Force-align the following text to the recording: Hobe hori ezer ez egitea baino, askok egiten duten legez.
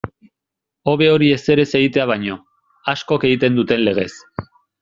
Hobe 0.93 1.09
hori 1.15 1.27
ezer 1.35 1.61
ez 1.65 1.67
egitea 1.81 2.07
baino, 2.13 2.39
askok 2.97 3.31
egiten 3.33 3.61
duten 3.63 3.85
legez. 3.91 4.11